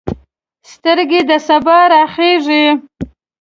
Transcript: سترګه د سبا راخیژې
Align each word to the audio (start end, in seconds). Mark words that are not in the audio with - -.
سترګه 0.71 1.19
د 1.29 1.31
سبا 1.47 1.77
راخیژې 1.93 2.65